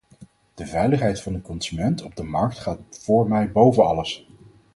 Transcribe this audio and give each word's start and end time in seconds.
De 0.53 0.65
veiligheid 0.65 1.21
van 1.21 1.33
de 1.33 1.41
consument 1.41 2.03
op 2.03 2.15
de 2.15 2.23
markt 2.23 2.59
gaat 2.59 2.79
voor 2.89 3.27
mij 3.27 3.51
boven 3.51 3.85
alles. 3.85 4.27